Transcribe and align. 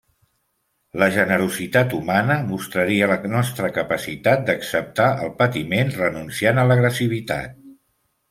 La 1.01 1.07
generositat 1.15 1.91
humana 1.97 2.37
mostraria 2.53 3.09
la 3.11 3.17
nostra 3.33 3.69
capacitat 3.77 4.41
d'acceptar 4.49 5.09
el 5.27 5.31
patiment, 5.43 5.93
renunciant 5.99 6.63
a 6.63 6.67
l'agressivitat. 6.71 7.61